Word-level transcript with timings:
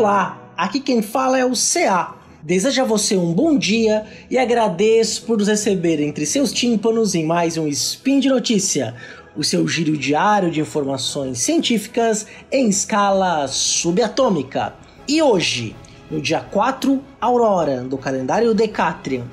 Olá, 0.00 0.50
aqui 0.56 0.80
quem 0.80 1.02
fala 1.02 1.38
é 1.38 1.44
o 1.44 1.52
CA. 1.52 2.14
Desejo 2.42 2.80
a 2.80 2.86
você 2.86 3.18
um 3.18 3.34
bom 3.34 3.58
dia 3.58 4.06
e 4.30 4.38
agradeço 4.38 5.24
por 5.24 5.36
nos 5.36 5.46
receber 5.46 6.00
entre 6.00 6.24
seus 6.24 6.54
tímpanos 6.54 7.14
em 7.14 7.26
mais 7.26 7.58
um 7.58 7.68
Spin 7.68 8.18
de 8.18 8.30
Notícia, 8.30 8.94
o 9.36 9.44
seu 9.44 9.68
giro 9.68 9.94
diário 9.98 10.50
de 10.50 10.58
informações 10.58 11.40
científicas 11.40 12.26
em 12.50 12.70
escala 12.70 13.46
subatômica. 13.46 14.74
E 15.06 15.20
hoje, 15.20 15.76
no 16.10 16.18
dia 16.18 16.40
4 16.40 16.98
Aurora 17.20 17.82
do 17.82 17.98
calendário 17.98 18.54
Decatrian 18.54 19.26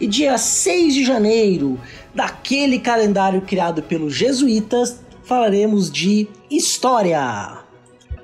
e 0.00 0.06
dia 0.06 0.38
6 0.38 0.94
de 0.94 1.04
janeiro 1.04 1.78
daquele 2.14 2.78
calendário 2.78 3.42
criado 3.42 3.82
pelos 3.82 4.14
jesuítas, 4.14 5.00
falaremos 5.22 5.92
de 5.92 6.26
história. 6.50 7.63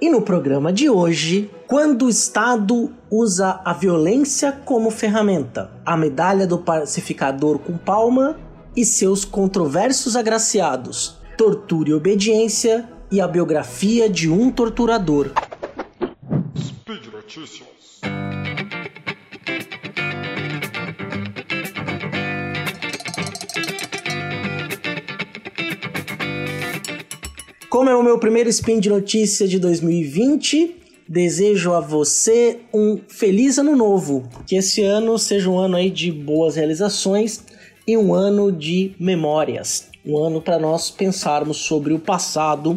E 0.02 0.08
no 0.08 0.22
programa 0.22 0.72
de 0.72 0.88
hoje, 0.88 1.50
quando 1.66 2.06
o 2.06 2.08
Estado 2.08 2.90
usa 3.10 3.60
a 3.62 3.74
violência 3.74 4.50
como 4.50 4.90
ferramenta, 4.90 5.70
a 5.84 5.94
medalha 5.94 6.46
do 6.46 6.56
pacificador 6.56 7.58
com 7.58 7.76
palma 7.76 8.40
e 8.74 8.82
seus 8.82 9.26
controversos 9.26 10.16
agraciados, 10.16 11.18
tortura 11.36 11.90
e 11.90 11.92
obediência 11.92 12.88
e 13.10 13.20
a 13.20 13.28
biografia 13.28 14.08
de 14.08 14.30
um 14.30 14.50
torturador. 14.50 15.32
Speed 16.56 17.12
Notícias. 17.12 18.00
Como 27.70 27.88
é 27.88 27.94
o 27.94 28.02
meu 28.02 28.18
primeiro 28.18 28.50
spin 28.50 28.80
de 28.80 28.88
notícia 28.88 29.46
de 29.46 29.56
2020, 29.60 30.74
desejo 31.08 31.72
a 31.72 31.78
você 31.78 32.58
um 32.74 32.98
feliz 33.06 33.58
ano 33.58 33.76
novo. 33.76 34.28
Que 34.44 34.56
esse 34.56 34.82
ano 34.82 35.16
seja 35.16 35.48
um 35.48 35.56
ano 35.56 35.76
aí 35.76 35.88
de 35.88 36.10
boas 36.10 36.56
realizações 36.56 37.44
e 37.86 37.96
um 37.96 38.12
ano 38.12 38.50
de 38.50 38.90
memórias. 38.98 39.88
Um 40.04 40.18
ano 40.18 40.42
para 40.42 40.58
nós 40.58 40.90
pensarmos 40.90 41.58
sobre 41.58 41.94
o 41.94 42.00
passado 42.00 42.76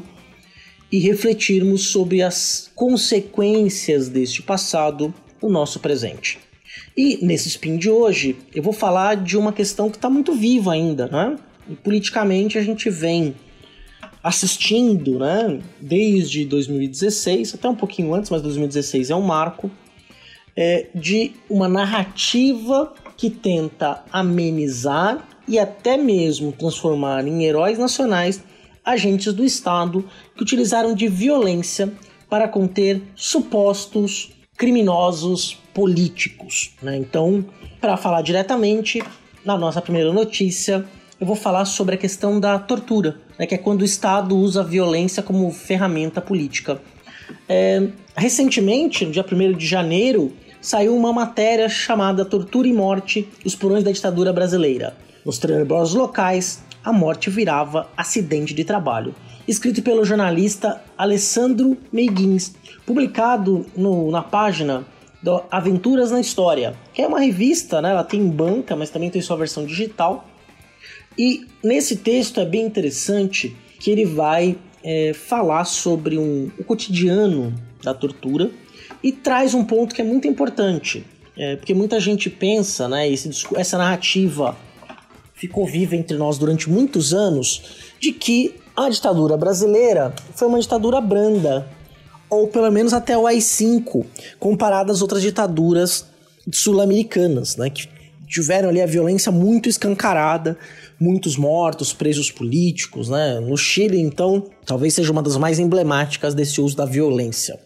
e 0.91 0.99
refletirmos 0.99 1.88
sobre 1.88 2.21
as 2.21 2.69
consequências 2.75 4.09
deste 4.09 4.44
passado 4.44 5.11
no 5.41 5.49
nosso 5.49 5.80
presente. 5.80 6.38
E 6.95 7.17
nesse 7.25 7.47
spin 7.47 7.77
de 7.77 7.89
hoje, 7.89 8.36
eu 8.53 8.61
vou 8.61 8.73
falar 8.73 9.16
de 9.16 9.39
uma 9.39 9.52
questão 9.52 9.89
que 9.89 9.97
está 9.97 10.08
muito 10.08 10.36
viva 10.36 10.71
ainda, 10.71 11.08
né? 11.08 11.36
E 11.67 11.75
politicamente 11.75 12.59
a 12.59 12.61
gente 12.61 12.91
vem 12.91 13.33
assistindo, 14.24 15.20
né, 15.20 15.60
desde 15.82 16.46
2016, 16.46 17.56
até 17.56 17.68
um 17.68 17.76
pouquinho 17.76 18.14
antes, 18.14 18.32
mas 18.32 18.42
2016 18.42 19.10
é 19.10 19.16
um 19.16 19.22
marco, 19.22 19.70
é, 20.56 20.88
de 20.96 21.34
uma 21.50 21.68
narrativa 21.68 22.94
que 23.18 23.30
tenta 23.30 24.04
amenizar 24.12 25.28
e 25.48 25.60
até 25.60 25.98
mesmo 25.98 26.54
transformar 26.54 27.28
em 27.28 27.44
heróis 27.44 27.78
nacionais 27.78 28.42
agentes 28.86 29.34
do 29.34 29.44
Estado 29.44 30.06
que 30.36 30.44
utilizaram 30.44 30.96
de 30.96 31.08
violência 31.08 31.92
para 32.30 32.48
conter 32.48 33.02
supostos 33.16 34.32
criminosos 34.58 35.58
políticos. 35.74 36.72
Né? 36.82 36.98
Então, 36.98 37.46
para 37.82 37.98
falar 37.98 38.22
diretamente, 38.22 39.04
na 39.44 39.58
nossa 39.58 39.82
primeira 39.82 40.14
notícia, 40.14 40.86
eu 41.19 41.28
vou 41.28 41.36
falar 41.36 41.66
sobre 41.66 41.95
a 41.95 41.97
questão 41.97 42.39
da 42.39 42.58
tortura, 42.59 43.17
né, 43.38 43.45
que 43.45 43.56
é 43.56 43.58
quando 43.58 43.81
o 43.81 43.86
Estado 43.86 44.36
usa 44.36 44.61
a 44.61 44.64
violência 44.64 45.22
como 45.23 45.49
ferramenta 45.52 46.21
política. 46.21 46.82
É, 47.48 47.88
recentemente, 48.15 49.05
no 49.05 49.11
dia 49.11 49.26
1 49.30 49.54
de 49.54 49.65
janeiro, 49.65 50.33
saiu 50.61 50.95
uma 50.95 51.11
matéria 51.11 51.67
chamada 51.70 52.26
Tortura 52.26 52.67
e 52.67 52.73
Morte 52.73 53.27
os 53.45 53.55
Porões 53.55 53.83
da 53.83 53.92
Ditadura 53.92 54.33
Brasileira. 54.33 54.95
Nos 55.26 55.38
trabalhos 55.38 55.93
locais, 55.93 56.64
a 56.83 56.92
morte 56.92 57.30
virava 57.30 57.88
acidente 57.95 58.54
de 58.54 58.64
trabalho. 58.64 59.15
Escrito 59.48 59.82
pelo 59.82 60.05
jornalista 60.05 60.82
Alessandro 60.98 61.77
Meiguins, 61.92 62.54
publicado 62.86 63.65
no, 63.76 64.09
na 64.11 64.21
página 64.21 64.86
do 65.21 65.42
Aventuras 65.49 66.11
na 66.11 66.20
História, 66.20 66.76
que 66.93 67.02
é 67.02 67.08
uma 67.08 67.20
revista, 67.20 67.82
né? 67.82 67.92
ela 67.92 68.04
tem 68.04 68.26
banca, 68.27 68.76
mas 68.76 68.89
também 68.89 69.09
tem 69.09 69.21
sua 69.21 69.38
versão 69.38 69.65
digital, 69.65 70.26
e 71.18 71.46
nesse 71.64 71.98
texto 71.98 72.40
é 72.40 72.46
bem 72.46 72.66
interessante 72.66 73.56
que 73.80 73.92
ele 73.92 74.06
vai 74.06 74.58
é, 74.84 75.14
falar 75.14 75.66
sobre 75.66 76.18
um, 76.18 76.52
o 76.58 76.64
cotidiano 76.64 77.54
da 77.82 77.94
tortura 77.94 78.50
e 79.04 79.12
traz 79.12 79.54
um 79.54 79.64
ponto 79.64 79.94
que 79.94 80.02
é 80.02 80.06
muito 80.06 80.28
importante, 80.28 81.06
é, 81.38 81.56
porque 81.56 81.74
muita 81.74 82.00
gente 82.00 82.30
pensa, 82.30 82.88
né, 82.88 83.10
esse, 83.10 83.30
essa 83.56 83.78
narrativa 83.78 84.56
ficou 85.34 85.66
viva 85.66 85.96
entre 85.96 86.16
nós 86.18 86.38
durante 86.38 86.70
muitos 86.70 87.14
anos, 87.14 87.94
de 88.00 88.12
que 88.14 88.56
a 88.76 88.90
ditadura 88.90 89.36
brasileira 89.36 90.14
foi 90.34 90.48
uma 90.48 90.60
ditadura 90.60 91.02
branda, 91.02 91.68
ou 92.30 92.48
pelo 92.48 92.72
menos 92.72 92.94
até 92.94 93.18
o 93.18 93.28
AI-5, 93.28 94.06
comparada 94.40 94.92
às 94.92 95.02
outras 95.02 95.22
ditaduras 95.22 96.06
sul-americanas, 96.52 97.58
né, 97.58 97.70
que 97.70 97.88
tiveram 98.33 98.70
ali 98.70 98.82
a 98.82 98.86
violência 98.88 99.32
muito 99.32 99.70
escancarada, 99.70 100.58
muitos 100.99 101.38
mortos, 101.38 101.94
presos 101.94 102.32
políticos, 102.32 103.08
né? 103.08 103.39
No 103.39 103.55
Chile, 103.55 104.02
então, 104.02 104.49
talvez 104.66 104.95
seja 104.95 105.11
uma 105.11 105.21
das 105.21 105.38
mais 105.38 105.60
emblemáticas 105.60 106.33
desse 106.33 106.60
uso 106.60 106.76
da 106.76 106.83
violência. 106.83 107.60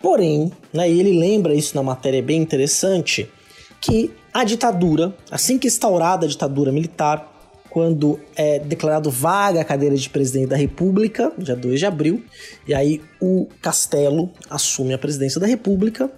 Porém, 0.00 0.52
né, 0.72 0.88
e 0.88 1.00
ele 1.00 1.18
lembra 1.18 1.54
isso 1.54 1.74
na 1.74 1.82
matéria 1.82 2.22
bem 2.22 2.40
interessante, 2.40 3.28
que 3.80 4.12
a 4.32 4.44
ditadura, 4.44 5.12
assim 5.28 5.58
que 5.58 5.66
instaurada 5.66 6.24
a 6.24 6.28
ditadura 6.28 6.70
militar, 6.70 7.32
quando 7.68 8.20
é 8.36 8.60
declarado 8.60 9.10
vaga 9.10 9.60
a 9.60 9.64
cadeira 9.64 9.96
de 9.96 10.08
presidente 10.08 10.50
da 10.50 10.56
República, 10.56 11.32
dia 11.36 11.56
2 11.56 11.80
de 11.80 11.86
abril, 11.86 12.22
e 12.68 12.72
aí 12.72 13.00
o 13.20 13.48
Castelo 13.60 14.30
assume 14.48 14.94
a 14.94 14.98
presidência 14.98 15.40
da 15.40 15.48
República, 15.48 16.08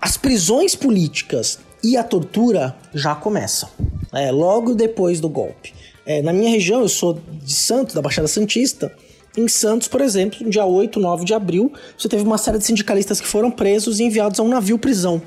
as 0.00 0.16
prisões 0.16 0.74
políticas 0.74 1.60
e 1.82 1.96
a 1.96 2.02
tortura 2.02 2.74
já 2.94 3.14
começam 3.14 3.68
é, 4.12 4.30
logo 4.30 4.74
depois 4.74 5.20
do 5.20 5.28
golpe. 5.28 5.72
É, 6.04 6.22
na 6.22 6.32
minha 6.32 6.50
região, 6.50 6.80
eu 6.80 6.88
sou 6.88 7.20
de 7.42 7.52
Santos, 7.52 7.94
da 7.94 8.02
Baixada 8.02 8.26
Santista. 8.26 8.90
Em 9.36 9.46
Santos, 9.46 9.88
por 9.88 10.00
exemplo, 10.00 10.38
no 10.42 10.50
dia 10.50 10.64
8, 10.64 10.98
9 10.98 11.24
de 11.24 11.34
abril, 11.34 11.72
você 11.96 12.08
teve 12.08 12.22
uma 12.22 12.38
série 12.38 12.58
de 12.58 12.64
sindicalistas 12.64 13.20
que 13.20 13.26
foram 13.26 13.50
presos 13.50 14.00
e 14.00 14.04
enviados 14.04 14.40
a 14.40 14.42
um 14.42 14.48
navio 14.48 14.78
prisão. 14.78 15.20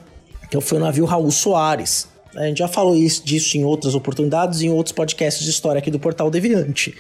Então 0.48 0.60
foi 0.60 0.80
o 0.80 0.82
navio 0.82 1.06
Raul 1.06 1.32
Soares. 1.32 2.08
A 2.36 2.46
gente 2.46 2.60
já 2.60 2.68
falou 2.68 2.96
isso, 2.96 3.24
disso 3.24 3.58
em 3.58 3.64
outras 3.64 3.94
oportunidades 3.94 4.62
em 4.62 4.70
outros 4.70 4.94
podcasts 4.94 5.44
de 5.44 5.50
história 5.50 5.80
aqui 5.80 5.92
do 5.92 6.00
Portal 6.00 6.32
Deviante. 6.32 6.96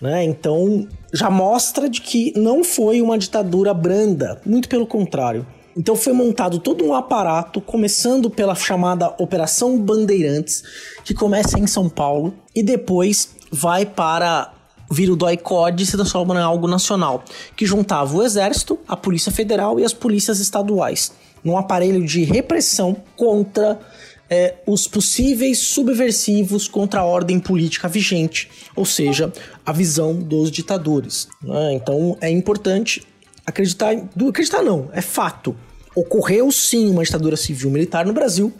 Né? 0.00 0.24
Então 0.24 0.88
já 1.12 1.28
mostra 1.28 1.88
de 1.88 2.00
que 2.00 2.32
não 2.36 2.64
foi 2.64 3.02
uma 3.02 3.18
ditadura 3.18 3.74
branda, 3.74 4.40
muito 4.46 4.68
pelo 4.68 4.86
contrário. 4.86 5.46
Então 5.80 5.96
foi 5.96 6.12
montado 6.12 6.58
todo 6.58 6.84
um 6.84 6.94
aparato, 6.94 7.58
começando 7.58 8.28
pela 8.28 8.54
chamada 8.54 9.14
Operação 9.16 9.78
Bandeirantes, 9.80 10.62
que 11.02 11.14
começa 11.14 11.58
em 11.58 11.66
São 11.66 11.88
Paulo 11.88 12.34
e 12.54 12.62
depois 12.62 13.30
vai 13.50 13.86
para 13.86 14.52
vira 14.90 15.10
o 15.10 15.16
DOI-COD 15.16 15.82
e 15.82 15.86
se 15.86 15.92
transforma 15.96 16.34
em 16.34 16.42
algo 16.42 16.68
nacional, 16.68 17.24
que 17.56 17.64
juntava 17.64 18.14
o 18.14 18.22
Exército, 18.22 18.78
a 18.86 18.94
Polícia 18.94 19.32
Federal 19.32 19.80
e 19.80 19.84
as 19.84 19.94
polícias 19.94 20.38
estaduais, 20.38 21.12
num 21.42 21.56
aparelho 21.56 22.04
de 22.04 22.24
repressão 22.24 22.94
contra 23.16 23.80
é, 24.28 24.56
os 24.66 24.86
possíveis 24.86 25.60
subversivos 25.60 26.68
contra 26.68 27.00
a 27.00 27.04
ordem 27.04 27.40
política 27.40 27.88
vigente, 27.88 28.50
ou 28.76 28.84
seja, 28.84 29.32
a 29.64 29.72
visão 29.72 30.14
dos 30.14 30.50
ditadores. 30.50 31.26
Né? 31.42 31.72
Então 31.72 32.18
é 32.20 32.28
importante 32.28 33.02
acreditar, 33.46 33.94
acreditar 34.28 34.62
não, 34.62 34.90
é 34.92 35.00
fato. 35.00 35.56
Ocorreu 35.94 36.50
sim 36.50 36.90
uma 36.90 37.02
ditadura 37.02 37.36
civil 37.36 37.70
militar 37.70 38.06
no 38.06 38.12
Brasil 38.12 38.52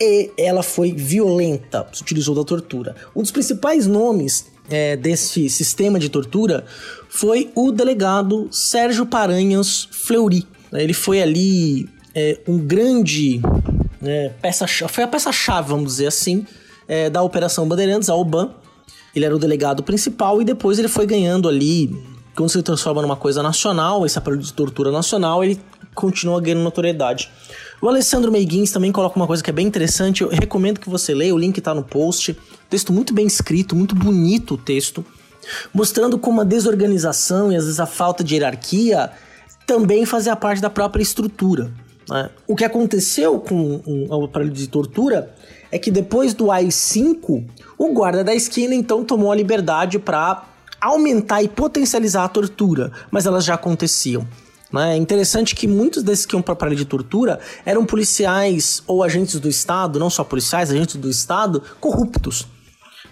e 0.00 0.30
ela 0.36 0.62
foi 0.62 0.92
violenta, 0.92 1.86
se 1.92 2.02
utilizou 2.02 2.34
da 2.34 2.42
tortura. 2.42 2.96
Um 3.14 3.22
dos 3.22 3.30
principais 3.30 3.86
nomes 3.86 4.46
é, 4.70 4.96
desse 4.96 5.50
sistema 5.50 5.98
de 5.98 6.08
tortura 6.08 6.64
foi 7.08 7.50
o 7.54 7.70
delegado 7.70 8.48
Sérgio 8.50 9.04
Paranhos 9.04 9.88
Fleury. 9.90 10.46
Ele 10.72 10.94
foi 10.94 11.20
ali 11.20 11.88
é, 12.14 12.38
um 12.48 12.58
grande 12.58 13.40
é, 14.02 14.30
peça 14.40 14.66
foi 14.66 15.04
a 15.04 15.08
peça-chave, 15.08 15.68
vamos 15.68 15.92
dizer 15.92 16.06
assim, 16.06 16.46
é, 16.88 17.10
da 17.10 17.22
Operação 17.22 17.68
Bandeirantes, 17.68 18.08
a 18.08 18.14
OBAN. 18.14 18.54
Ele 19.14 19.24
era 19.24 19.34
o 19.34 19.38
delegado 19.38 19.82
principal 19.82 20.40
e 20.40 20.44
depois 20.44 20.78
ele 20.78 20.88
foi 20.88 21.04
ganhando 21.04 21.48
ali 21.48 21.90
quando 22.34 22.48
se 22.48 22.62
transforma 22.62 23.02
numa 23.02 23.16
coisa 23.16 23.42
nacional, 23.42 24.06
esse 24.06 24.16
aparelho 24.16 24.42
de 24.42 24.52
tortura 24.52 24.90
nacional, 24.90 25.44
ele 25.44 25.60
continua 25.94 26.40
ganhando 26.40 26.62
notoriedade. 26.62 27.30
O 27.80 27.88
Alessandro 27.88 28.30
Meiguins 28.30 28.70
também 28.70 28.92
coloca 28.92 29.16
uma 29.16 29.26
coisa 29.26 29.42
que 29.42 29.50
é 29.50 29.52
bem 29.52 29.66
interessante, 29.66 30.22
eu 30.22 30.28
recomendo 30.28 30.78
que 30.78 30.90
você 30.90 31.14
leia, 31.14 31.34
o 31.34 31.38
link 31.38 31.60
tá 31.60 31.74
no 31.74 31.82
post. 31.82 32.36
Texto 32.68 32.92
muito 32.92 33.14
bem 33.14 33.26
escrito, 33.26 33.74
muito 33.74 33.94
bonito 33.94 34.54
o 34.54 34.58
texto, 34.58 35.04
mostrando 35.72 36.18
como 36.18 36.40
a 36.40 36.44
desorganização 36.44 37.50
e 37.50 37.56
às 37.56 37.64
vezes 37.64 37.80
a 37.80 37.86
falta 37.86 38.22
de 38.22 38.34
hierarquia 38.34 39.10
também 39.66 40.04
fazia 40.04 40.36
parte 40.36 40.60
da 40.60 40.68
própria 40.68 41.02
estrutura. 41.02 41.72
Né? 42.08 42.28
O 42.46 42.54
que 42.54 42.64
aconteceu 42.64 43.40
com 43.40 43.80
o 43.86 44.24
aparelho 44.24 44.50
de 44.50 44.68
tortura 44.68 45.34
é 45.70 45.78
que 45.78 45.90
depois 45.90 46.34
do 46.34 46.50
AI-5, 46.50 47.44
o 47.78 47.92
guarda 47.92 48.24
da 48.24 48.34
esquina 48.34 48.74
então 48.74 49.04
tomou 49.04 49.30
a 49.30 49.34
liberdade 49.34 49.98
para 49.98 50.44
aumentar 50.80 51.42
e 51.42 51.48
potencializar 51.48 52.24
a 52.24 52.28
tortura, 52.28 52.90
mas 53.10 53.26
elas 53.26 53.44
já 53.44 53.54
aconteciam. 53.54 54.26
Né? 54.72 54.94
É 54.94 54.96
interessante 54.96 55.54
que 55.54 55.66
muitos 55.66 56.02
desses 56.02 56.24
que 56.24 56.34
iam 56.34 56.42
para 56.42 56.52
a 56.52 56.54
aparelho 56.54 56.76
de 56.76 56.84
tortura 56.84 57.40
eram 57.64 57.84
policiais 57.84 58.82
ou 58.86 59.02
agentes 59.02 59.38
do 59.40 59.48
Estado, 59.48 59.98
não 59.98 60.10
só 60.10 60.22
policiais, 60.22 60.70
agentes 60.70 60.96
do 60.96 61.10
Estado, 61.10 61.62
corruptos, 61.80 62.46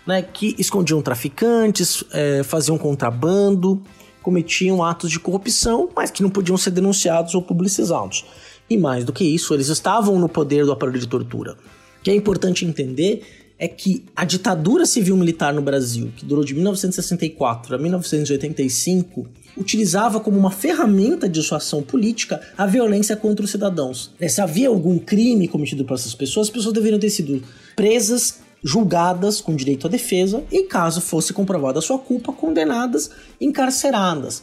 né? 0.07 0.23
que 0.23 0.55
escondiam 0.59 1.03
traficantes, 1.03 2.05
é, 2.13 2.43
faziam 2.43 2.79
contrabando, 2.79 3.83
cometiam 4.23 4.83
atos 4.85 5.11
de 5.11 5.19
corrupção, 5.19 5.89
mas 5.95 6.11
que 6.11 6.23
não 6.23 6.31
podiam 6.31 6.57
ser 6.57 6.71
denunciados 6.71 7.35
ou 7.35 7.43
publicizados. 7.43 8.25
E 8.71 8.77
mais 8.77 9.05
do 9.05 9.13
que 9.13 9.25
isso, 9.25 9.55
eles 9.55 9.69
estavam 9.69 10.19
no 10.19 10.29
poder 10.29 10.65
do 10.65 10.73
aparelho 10.73 10.99
de 10.99 11.09
tortura. 11.09 11.57
O 11.99 12.03
que 12.03 12.11
é 12.11 12.15
importante 12.15 12.65
entender 12.65 13.23
é 13.59 13.67
que 13.67 14.05
a 14.15 14.25
ditadura 14.25 14.87
civil-militar 14.87 15.53
no 15.53 15.61
Brasil, 15.61 16.13
que 16.17 16.25
durou 16.25 16.45
de 16.45 16.55
1964 16.55 17.75
a 17.75 17.79
1985, 17.79 19.27
utilizava 19.57 20.21
como 20.21 20.39
uma 20.39 20.51
ferramenta 20.51 21.29
de 21.29 21.43
sua 21.43 21.59
ação 21.59 21.83
política 21.83 22.41
a 22.57 22.67
violência 22.67 23.17
contra 23.17 23.45
os 23.45 23.51
cidadãos. 23.51 24.13
Se 24.29 24.41
havia 24.41 24.69
algum 24.69 24.99
crime 24.99 25.49
cometido 25.49 25.85
por 25.85 25.95
essas 25.95 26.15
pessoas, 26.15 26.49
as 26.49 26.53
pessoas 26.53 26.75
deveriam 26.75 26.99
ter 26.99 27.11
sido 27.11 27.43
presas, 27.75 28.41
julgadas 28.63 29.41
com 29.41 29.55
direito 29.55 29.87
à 29.87 29.91
defesa 29.91 30.43
e, 30.51 30.65
caso 30.65 31.01
fosse 31.01 31.33
comprovada 31.33 31.79
a 31.79 31.83
sua 31.83 31.99
culpa, 31.99 32.33
condenadas, 32.33 33.11
encarceradas. 33.41 34.43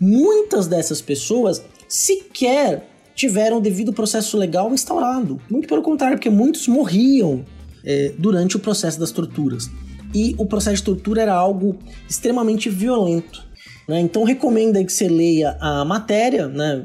Muitas 0.00 0.66
dessas 0.66 1.00
pessoas 1.00 1.62
sequer 1.88 2.88
tiveram 3.14 3.58
o 3.58 3.60
devido 3.60 3.92
processo 3.92 4.36
legal 4.36 4.72
instaurado. 4.72 5.40
Muito 5.50 5.66
pelo 5.66 5.82
contrário, 5.82 6.18
porque 6.18 6.28
muitos 6.28 6.68
morriam 6.68 7.44
é, 7.84 8.12
durante 8.18 8.56
o 8.56 8.60
processo 8.60 9.00
das 9.00 9.10
torturas. 9.10 9.70
E 10.14 10.34
o 10.38 10.46
processo 10.46 10.76
de 10.76 10.82
tortura 10.82 11.22
era 11.22 11.34
algo 11.34 11.78
extremamente 12.08 12.68
violento. 12.68 13.45
Né? 13.88 14.00
Então 14.00 14.24
recomendo 14.24 14.84
que 14.84 14.92
você 14.92 15.08
leia 15.08 15.56
a 15.60 15.84
matéria, 15.84 16.48
né? 16.48 16.84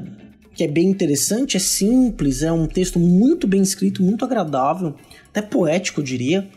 que 0.54 0.64
é 0.64 0.68
bem 0.68 0.88
interessante, 0.88 1.56
é 1.56 1.60
simples, 1.60 2.42
é 2.42 2.52
um 2.52 2.66
texto 2.66 2.98
muito 2.98 3.46
bem 3.46 3.62
escrito, 3.62 4.02
muito 4.02 4.24
agradável, 4.24 4.94
até 5.28 5.40
poético, 5.40 6.00
eu 6.00 6.04
diria. 6.04 6.48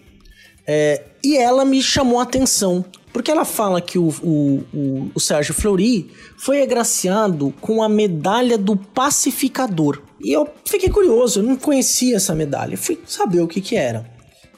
É, 0.67 1.03
e 1.23 1.37
ela 1.37 1.63
me 1.63 1.81
chamou 1.81 2.19
a 2.19 2.23
atenção, 2.23 2.83
porque 3.13 3.31
ela 3.31 3.45
fala 3.45 3.79
que 3.79 3.97
o, 3.97 4.09
o, 4.21 4.63
o, 4.73 5.11
o 5.15 5.19
Sérgio 5.19 5.53
Fleury 5.53 6.11
foi 6.37 6.61
agraciado 6.61 7.53
com 7.61 7.81
a 7.81 7.87
medalha 7.87 8.57
do 8.57 8.75
pacificador. 8.75 10.01
E 10.19 10.33
eu 10.33 10.49
fiquei 10.65 10.89
curioso, 10.89 11.39
eu 11.39 11.43
não 11.43 11.55
conhecia 11.55 12.17
essa 12.17 12.35
medalha, 12.35 12.77
fui 12.77 12.99
saber 13.05 13.41
o 13.41 13.47
que, 13.47 13.61
que 13.61 13.75
era. 13.75 14.05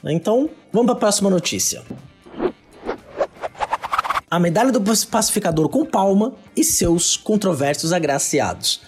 Então, 0.04 0.48
vamos 0.72 0.86
para 0.86 0.96
a 0.96 0.98
próxima 0.98 1.30
notícia. 1.30 1.82
A 4.30 4.38
medalha 4.38 4.70
do 4.70 4.80
pacificador 5.06 5.68
com 5.68 5.84
palma 5.84 6.34
e 6.54 6.62
seus 6.62 7.16
controversos 7.16 7.92
agraciados. 7.92 8.80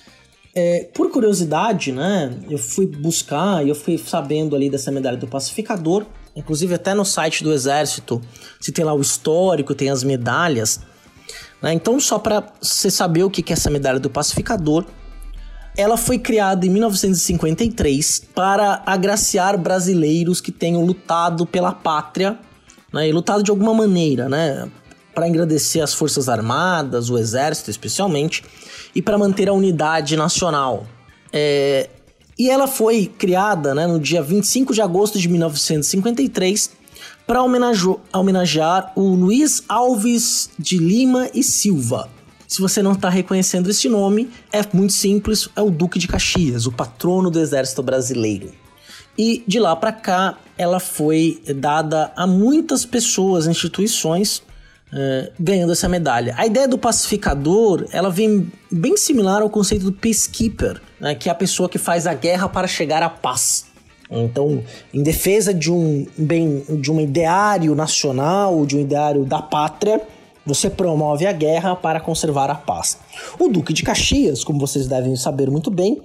É, 0.54 0.88
por 0.92 1.10
curiosidade, 1.10 1.92
né, 1.92 2.36
eu 2.48 2.58
fui 2.58 2.86
buscar 2.86 3.64
e 3.64 3.68
eu 3.68 3.74
fui 3.74 3.96
sabendo 3.96 4.56
ali 4.56 4.68
dessa 4.68 4.90
medalha 4.90 5.16
do 5.16 5.28
pacificador 5.28 6.04
Inclusive, 6.34 6.74
até 6.74 6.94
no 6.94 7.04
site 7.04 7.42
do 7.42 7.52
Exército, 7.52 8.20
se 8.60 8.72
tem 8.72 8.84
lá 8.84 8.94
o 8.94 9.00
histórico, 9.00 9.74
tem 9.74 9.90
as 9.90 10.04
medalhas. 10.04 10.80
Né? 11.60 11.74
Então, 11.74 11.98
só 11.98 12.18
para 12.18 12.44
você 12.60 12.90
saber 12.90 13.24
o 13.24 13.30
que 13.30 13.50
é 13.50 13.54
essa 13.54 13.70
medalha 13.70 13.98
do 13.98 14.08
pacificador, 14.08 14.84
ela 15.76 15.96
foi 15.96 16.18
criada 16.18 16.66
em 16.66 16.70
1953 16.70 18.28
para 18.34 18.82
agraciar 18.86 19.58
brasileiros 19.58 20.40
que 20.40 20.52
tenham 20.52 20.84
lutado 20.84 21.46
pela 21.46 21.72
pátria 21.72 22.38
né? 22.92 23.08
e 23.08 23.12
lutado 23.12 23.42
de 23.42 23.50
alguma 23.50 23.74
maneira, 23.74 24.28
né? 24.28 24.70
Para 25.14 25.28
engrandecer 25.28 25.82
as 25.82 25.94
Forças 25.94 26.28
Armadas, 26.28 27.10
o 27.10 27.18
Exército 27.18 27.70
especialmente, 27.70 28.44
e 28.94 29.02
para 29.02 29.18
manter 29.18 29.48
a 29.48 29.52
unidade 29.52 30.16
nacional. 30.16 30.86
É, 31.32 31.88
e 32.38 32.48
ela 32.48 32.66
foi 32.66 33.06
criada 33.06 33.74
né, 33.74 33.86
no 33.86 34.00
dia 34.00 34.22
25 34.22 34.72
de 34.72 34.80
agosto 34.80 35.18
de 35.18 35.28
1953 35.28 36.70
para 37.26 37.42
homenagear 37.42 38.92
o 38.96 39.14
Luiz 39.14 39.62
Alves 39.68 40.50
de 40.58 40.78
Lima 40.78 41.28
e 41.34 41.42
Silva. 41.42 42.08
Se 42.48 42.60
você 42.60 42.82
não 42.82 42.92
está 42.92 43.08
reconhecendo 43.08 43.70
este 43.70 43.88
nome, 43.88 44.28
é 44.52 44.60
muito 44.72 44.92
simples, 44.92 45.48
é 45.54 45.62
o 45.62 45.70
Duque 45.70 45.98
de 45.98 46.08
Caxias, 46.08 46.66
o 46.66 46.72
patrono 46.72 47.30
do 47.30 47.38
Exército 47.38 47.82
Brasileiro. 47.82 48.50
E 49.16 49.44
de 49.46 49.60
lá 49.60 49.76
para 49.76 49.92
cá, 49.92 50.38
ela 50.58 50.80
foi 50.80 51.40
dada 51.54 52.10
a 52.16 52.26
muitas 52.26 52.84
pessoas, 52.84 53.46
instituições, 53.46 54.42
uh, 54.92 55.32
ganhando 55.38 55.72
essa 55.72 55.88
medalha. 55.88 56.34
A 56.36 56.46
ideia 56.46 56.68
do 56.68 56.78
pacificador, 56.78 57.86
ela 57.92 58.10
vem 58.10 58.50
bem 58.70 58.96
similar 58.96 59.42
ao 59.42 59.50
conceito 59.50 59.84
do 59.84 59.92
peacekeeper, 59.92 60.80
né, 61.00 61.14
que 61.14 61.28
é 61.28 61.32
a 61.32 61.34
pessoa 61.34 61.68
que 61.68 61.78
faz 61.78 62.06
a 62.06 62.14
guerra 62.14 62.48
para 62.48 62.66
chegar 62.66 63.02
à 63.02 63.10
paz. 63.10 63.66
Então, 64.10 64.62
em 64.92 65.02
defesa 65.02 65.54
de 65.54 65.70
um 65.70 66.04
bem, 66.18 66.64
de 66.80 66.90
um 66.90 67.00
ideário 67.00 67.74
nacional, 67.76 68.66
de 68.66 68.76
um 68.76 68.80
ideário 68.80 69.24
da 69.24 69.40
pátria, 69.40 70.00
você 70.44 70.68
promove 70.68 71.26
a 71.26 71.32
guerra 71.32 71.76
para 71.76 72.00
conservar 72.00 72.50
a 72.50 72.56
paz. 72.56 72.98
O 73.38 73.48
Duque 73.48 73.72
de 73.72 73.84
Caxias, 73.84 74.42
como 74.42 74.58
vocês 74.58 74.88
devem 74.88 75.14
saber 75.14 75.48
muito 75.48 75.70
bem, 75.70 76.02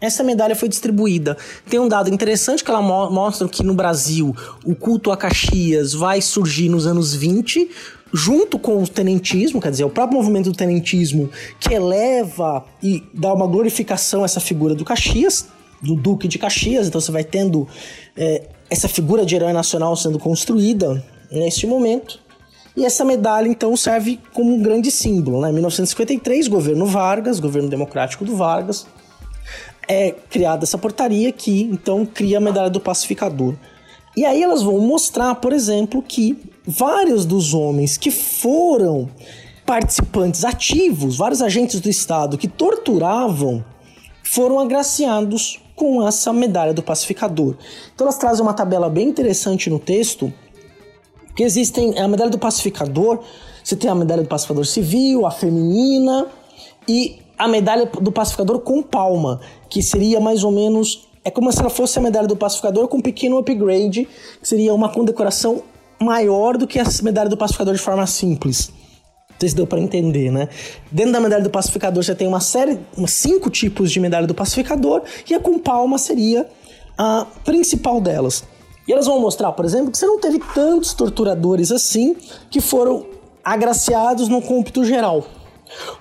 essa 0.00 0.24
medalha 0.24 0.56
foi 0.56 0.68
distribuída. 0.68 1.36
Tem 1.68 1.78
um 1.78 1.88
dado 1.88 2.12
interessante 2.12 2.64
que 2.64 2.70
ela 2.70 2.80
mo 2.80 3.10
mostra 3.10 3.46
que 3.46 3.62
no 3.62 3.74
Brasil 3.74 4.34
o 4.64 4.74
culto 4.74 5.12
a 5.12 5.16
Caxias 5.16 5.92
vai 5.92 6.20
surgir 6.22 6.68
nos 6.68 6.86
anos 6.86 7.14
20, 7.14 7.70
junto 8.12 8.58
com 8.58 8.82
o 8.82 8.88
tenentismo, 8.88 9.60
quer 9.60 9.70
dizer, 9.70 9.84
o 9.84 9.90
próprio 9.90 10.18
movimento 10.18 10.50
do 10.50 10.56
tenentismo 10.56 11.30
que 11.60 11.72
eleva 11.72 12.64
e 12.82 13.02
dá 13.14 13.32
uma 13.32 13.46
glorificação 13.46 14.22
a 14.22 14.24
essa 14.24 14.40
figura 14.40 14.74
do 14.74 14.84
Caxias, 14.84 15.46
do 15.82 15.94
Duque 15.94 16.28
de 16.28 16.38
Caxias, 16.38 16.86
então 16.86 17.00
você 17.00 17.10
vai 17.10 17.24
tendo 17.24 17.66
é, 18.16 18.48
essa 18.70 18.88
figura 18.88 19.26
de 19.26 19.34
herói 19.34 19.52
nacional 19.52 19.96
sendo 19.96 20.18
construída 20.18 21.04
neste 21.30 21.66
momento. 21.66 22.20
E 22.74 22.86
essa 22.86 23.04
medalha, 23.04 23.48
então, 23.48 23.76
serve 23.76 24.18
como 24.32 24.54
um 24.54 24.62
grande 24.62 24.90
símbolo. 24.90 25.40
Né? 25.42 25.50
Em 25.50 25.52
1953, 25.52 26.48
governo 26.48 26.86
Vargas, 26.86 27.38
governo 27.38 27.68
democrático 27.68 28.24
do 28.24 28.34
Vargas, 28.34 28.86
é 29.86 30.12
criada 30.30 30.64
essa 30.64 30.78
portaria 30.78 31.30
que, 31.32 31.64
então, 31.64 32.06
cria 32.06 32.38
a 32.38 32.40
medalha 32.40 32.70
do 32.70 32.80
pacificador. 32.80 33.54
E 34.16 34.24
aí 34.24 34.42
elas 34.42 34.62
vão 34.62 34.78
mostrar, 34.78 35.34
por 35.34 35.52
exemplo, 35.52 36.02
que 36.02 36.38
vários 36.66 37.26
dos 37.26 37.52
homens 37.52 37.96
que 37.96 38.10
foram 38.10 39.08
participantes 39.66 40.44
ativos, 40.44 41.16
vários 41.16 41.42
agentes 41.42 41.80
do 41.80 41.88
Estado 41.88 42.38
que 42.38 42.48
torturavam, 42.48 43.64
foram 44.22 44.58
agraciados 44.58 45.61
com 45.82 46.06
essa 46.06 46.32
medalha 46.32 46.72
do 46.72 46.80
pacificador. 46.80 47.56
Então 47.92 48.06
elas 48.06 48.16
trazem 48.16 48.40
uma 48.40 48.54
tabela 48.54 48.88
bem 48.88 49.08
interessante 49.08 49.68
no 49.68 49.80
texto, 49.80 50.32
que 51.34 51.42
existem 51.42 51.98
a 51.98 52.06
medalha 52.06 52.30
do 52.30 52.38
pacificador, 52.38 53.18
você 53.64 53.74
tem 53.74 53.90
a 53.90 53.94
medalha 53.96 54.22
do 54.22 54.28
pacificador 54.28 54.64
civil, 54.64 55.26
a 55.26 55.32
feminina 55.32 56.28
e 56.86 57.18
a 57.36 57.48
medalha 57.48 57.86
do 57.86 58.12
pacificador 58.12 58.60
com 58.60 58.80
palma, 58.80 59.40
que 59.68 59.82
seria 59.82 60.20
mais 60.20 60.44
ou 60.44 60.52
menos 60.52 61.08
é 61.24 61.32
como 61.32 61.50
se 61.50 61.58
ela 61.58 61.70
fosse 61.70 61.98
a 61.98 62.02
medalha 62.02 62.28
do 62.28 62.36
pacificador 62.36 62.86
com 62.86 62.98
um 62.98 63.02
pequeno 63.02 63.36
upgrade, 63.38 64.08
que 64.40 64.48
seria 64.48 64.72
uma 64.72 64.88
condecoração 64.88 65.64
maior 65.98 66.56
do 66.56 66.64
que 66.64 66.78
a 66.78 66.84
medalha 67.02 67.28
do 67.28 67.36
pacificador 67.36 67.74
de 67.74 67.80
forma 67.80 68.06
simples. 68.06 68.70
Sei 69.42 69.48
se 69.48 69.56
deu 69.56 69.66
para 69.66 69.80
entender, 69.80 70.30
né? 70.30 70.48
Dentro 70.88 71.12
da 71.12 71.18
medalha 71.18 71.42
do 71.42 71.50
pacificador 71.50 72.04
você 72.04 72.14
tem 72.14 72.28
uma 72.28 72.38
série, 72.38 72.78
cinco 73.08 73.50
tipos 73.50 73.90
de 73.90 73.98
medalha 73.98 74.24
do 74.24 74.36
pacificador, 74.36 75.02
e 75.28 75.34
a 75.34 75.40
com 75.40 75.58
palma 75.58 75.98
seria 75.98 76.48
a 76.96 77.26
principal 77.44 78.00
delas. 78.00 78.44
E 78.86 78.92
elas 78.92 79.06
vão 79.06 79.20
mostrar, 79.20 79.50
por 79.50 79.64
exemplo, 79.64 79.90
que 79.90 79.98
você 79.98 80.06
não 80.06 80.20
teve 80.20 80.38
tantos 80.54 80.94
torturadores 80.94 81.72
assim 81.72 82.14
que 82.48 82.60
foram 82.60 83.04
agraciados 83.42 84.28
no 84.28 84.40
cômpito 84.40 84.84
geral. 84.84 85.24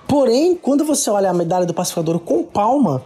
Porém, 0.06 0.54
quando 0.54 0.84
você 0.84 1.10
olha 1.10 1.28
a 1.28 1.34
medalha 1.34 1.66
do 1.66 1.74
pacificador 1.74 2.20
com 2.20 2.44
palma, 2.44 3.02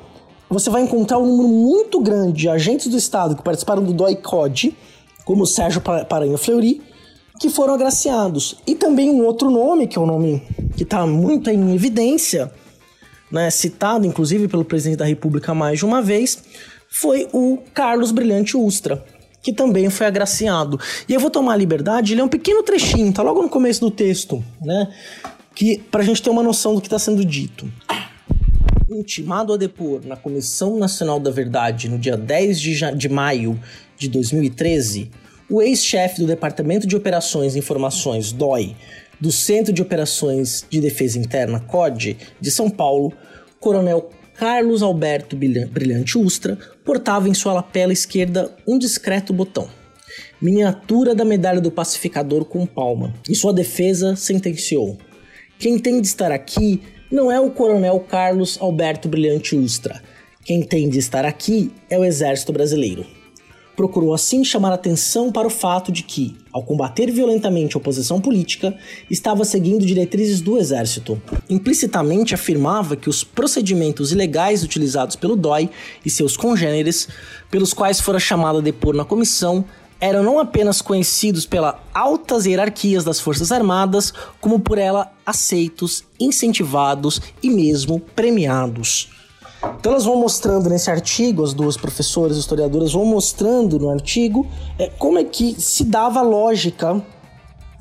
você 0.50 0.68
vai 0.68 0.82
encontrar 0.82 1.16
um 1.16 1.24
número 1.24 1.48
muito 1.48 1.98
grande 1.98 2.34
de 2.42 2.48
agentes 2.50 2.88
do 2.88 2.98
Estado 2.98 3.34
que 3.34 3.42
participaram 3.42 3.82
do 3.82 3.94
DOI-CODE, 3.94 4.76
como 5.24 5.44
o 5.44 5.46
Sérgio 5.46 5.80
Paranha 5.80 6.36
Fleury, 6.36 6.82
que 7.40 7.50
foram 7.50 7.74
agraciados. 7.74 8.56
E 8.66 8.74
também 8.74 9.10
um 9.10 9.24
outro 9.24 9.50
nome, 9.50 9.86
que 9.86 9.98
é 9.98 10.00
um 10.00 10.06
nome 10.06 10.42
que 10.76 10.82
está 10.82 11.06
muito 11.06 11.50
em 11.50 11.74
evidência, 11.74 12.50
né, 13.30 13.50
citado 13.50 14.06
inclusive 14.06 14.48
pelo 14.48 14.64
presidente 14.64 14.98
da 14.98 15.04
República 15.04 15.54
mais 15.54 15.78
de 15.78 15.84
uma 15.84 16.00
vez, 16.00 16.42
foi 16.88 17.28
o 17.32 17.58
Carlos 17.74 18.12
Brilhante 18.12 18.56
Ustra, 18.56 19.04
que 19.42 19.52
também 19.52 19.90
foi 19.90 20.06
agraciado. 20.06 20.78
E 21.08 21.14
eu 21.14 21.20
vou 21.20 21.30
tomar 21.30 21.52
a 21.52 21.56
liberdade, 21.56 22.12
ele 22.12 22.20
é 22.20 22.24
um 22.24 22.28
pequeno 22.28 22.62
trechinho, 22.62 23.12
tá 23.12 23.22
logo 23.22 23.42
no 23.42 23.48
começo 23.48 23.80
do 23.80 23.90
texto, 23.90 24.42
né? 24.60 24.88
Que 25.54 25.78
pra 25.90 26.02
gente 26.02 26.22
ter 26.22 26.30
uma 26.30 26.42
noção 26.42 26.74
do 26.74 26.80
que 26.80 26.86
está 26.86 26.98
sendo 26.98 27.24
dito 27.24 27.66
intimado 28.88 29.52
a 29.52 29.56
depor 29.56 30.00
na 30.04 30.16
Comissão 30.16 30.78
Nacional 30.78 31.18
da 31.18 31.30
Verdade 31.30 31.88
no 31.88 31.98
dia 31.98 32.16
10 32.16 32.60
de, 32.60 32.96
de 32.96 33.08
maio 33.08 33.60
de 33.98 34.08
2013, 34.08 35.10
o 35.48 35.62
ex-chefe 35.62 36.20
do 36.20 36.26
Departamento 36.26 36.86
de 36.86 36.96
Operações 36.96 37.54
e 37.54 37.58
Informações, 37.58 38.32
DOI, 38.32 38.76
do 39.20 39.30
Centro 39.30 39.72
de 39.72 39.80
Operações 39.80 40.66
de 40.68 40.80
Defesa 40.80 41.18
Interna, 41.18 41.60
COD, 41.60 42.16
de 42.40 42.50
São 42.50 42.68
Paulo, 42.68 43.12
Coronel 43.60 44.10
Carlos 44.34 44.82
Alberto 44.82 45.36
Brilhante 45.36 46.18
Ustra, 46.18 46.58
portava 46.84 47.28
em 47.28 47.34
sua 47.34 47.54
lapela 47.54 47.92
esquerda 47.92 48.54
um 48.66 48.78
discreto 48.78 49.32
botão. 49.32 49.68
Miniatura 50.40 51.14
da 51.14 51.24
medalha 51.24 51.60
do 51.60 51.70
pacificador 51.70 52.44
com 52.44 52.66
palma. 52.66 53.14
E 53.28 53.34
sua 53.34 53.52
defesa 53.52 54.14
sentenciou: 54.14 54.98
Quem 55.58 55.78
tem 55.78 56.00
de 56.00 56.06
estar 56.06 56.30
aqui 56.30 56.82
não 57.10 57.32
é 57.32 57.40
o 57.40 57.50
coronel 57.50 58.00
Carlos 58.00 58.58
Alberto 58.60 59.08
Brilhante 59.08 59.56
Ustra. 59.56 60.02
Quem 60.44 60.62
tem 60.62 60.88
de 60.88 60.98
estar 60.98 61.24
aqui 61.24 61.72
é 61.88 61.98
o 61.98 62.04
exército 62.04 62.52
brasileiro. 62.52 63.15
Procurou 63.76 64.14
assim 64.14 64.42
chamar 64.42 64.72
atenção 64.72 65.30
para 65.30 65.46
o 65.46 65.50
fato 65.50 65.92
de 65.92 66.02
que, 66.02 66.34
ao 66.50 66.62
combater 66.62 67.10
violentamente 67.10 67.76
a 67.76 67.78
oposição 67.78 68.18
política, 68.18 68.74
estava 69.10 69.44
seguindo 69.44 69.84
diretrizes 69.84 70.40
do 70.40 70.56
exército. 70.56 71.20
Implicitamente 71.50 72.34
afirmava 72.34 72.96
que 72.96 73.10
os 73.10 73.22
procedimentos 73.22 74.12
ilegais 74.12 74.62
utilizados 74.62 75.14
pelo 75.14 75.36
DOI 75.36 75.68
e 76.04 76.08
seus 76.08 76.38
congêneres, 76.38 77.06
pelos 77.50 77.74
quais 77.74 78.00
fora 78.00 78.18
chamado 78.18 78.58
a 78.58 78.62
depor 78.62 78.94
na 78.94 79.04
comissão, 79.04 79.62
eram 80.00 80.22
não 80.22 80.38
apenas 80.38 80.80
conhecidos 80.80 81.46
pelas 81.46 81.74
altas 81.92 82.46
hierarquias 82.46 83.04
das 83.04 83.20
Forças 83.20 83.52
Armadas, 83.52 84.12
como 84.40 84.58
por 84.58 84.78
ela 84.78 85.12
aceitos, 85.24 86.04
incentivados 86.18 87.20
e 87.42 87.50
mesmo 87.50 88.00
premiados. 88.00 89.10
Então 89.78 89.92
elas 89.92 90.04
vão 90.04 90.16
mostrando 90.16 90.68
nesse 90.68 90.90
artigo, 90.90 91.44
as 91.44 91.54
duas 91.54 91.76
professoras 91.76 92.36
historiadoras 92.36 92.92
vão 92.92 93.04
mostrando 93.04 93.78
no 93.78 93.90
artigo 93.90 94.46
é, 94.78 94.88
como 94.98 95.18
é 95.18 95.24
que 95.24 95.60
se 95.60 95.84
dava 95.84 96.20
a 96.20 96.22
lógica 96.22 97.02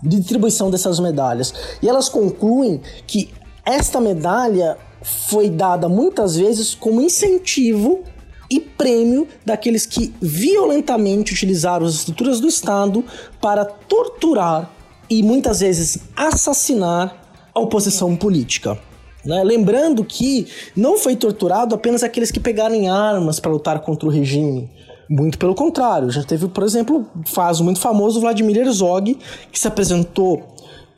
de 0.04 0.18
distribuição 0.18 0.70
dessas 0.70 1.00
medalhas. 1.00 1.54
E 1.82 1.90
elas 1.90 2.10
concluem 2.10 2.82
que 3.08 3.34
esta 3.66 4.00
medalha 4.00 4.78
foi 5.02 5.50
dada 5.50 5.90
muitas 5.90 6.36
vezes 6.36 6.76
como 6.76 7.02
incentivo 7.02 8.04
e 8.50 8.60
prêmio 8.60 9.28
daqueles 9.44 9.86
que 9.86 10.14
violentamente 10.22 11.34
utilizaram 11.34 11.86
as 11.86 11.96
estruturas 11.96 12.40
do 12.40 12.48
Estado 12.48 13.04
para 13.42 13.66
torturar 13.66 14.70
e 15.10 15.24
muitas 15.24 15.60
vezes 15.60 16.00
assassinar 16.16 17.16
a 17.54 17.60
oposição 17.60 18.16
política. 18.16 18.78
Né? 19.26 19.44
Lembrando 19.44 20.04
que 20.04 20.48
não 20.76 20.98
foi 20.98 21.16
torturado 21.16 21.74
apenas 21.74 22.04
aqueles 22.04 22.32
que 22.32 22.40
pegaram 22.40 22.76
em 22.76 22.88
armas 22.88 23.40
para 23.40 23.52
lutar 23.52 23.80
contra 23.80 24.08
o 24.08 24.12
regime. 24.12 24.70
Muito 25.10 25.38
pelo 25.38 25.54
contrário, 25.54 26.10
já 26.10 26.24
teve, 26.24 26.48
por 26.48 26.64
exemplo, 26.64 27.06
caso 27.34 27.64
muito 27.64 27.80
famoso 27.80 28.20
Vladimir 28.20 28.58
Herzog, 28.58 29.18
que 29.52 29.60
se 29.60 29.68
apresentou 29.68 30.44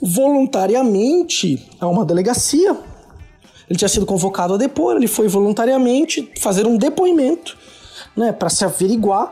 voluntariamente 0.02 1.68
a 1.80 1.88
uma 1.88 2.06
delegacia 2.06 2.78
ele 3.70 3.78
tinha 3.78 3.90
sido 3.90 4.06
convocado 4.06 4.54
a 4.54 4.58
depor, 4.58 4.96
ele 4.96 5.08
foi 5.08 5.28
voluntariamente 5.28 6.32
fazer 6.40 6.66
um 6.66 6.78
depoimento, 6.78 7.58
né, 8.16 8.32
para 8.32 8.50
se 8.50 8.64
averiguar, 8.64 9.32